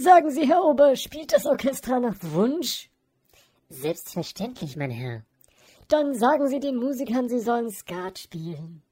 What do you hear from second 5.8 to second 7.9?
Dann sagen Sie den Musikern, sie sollen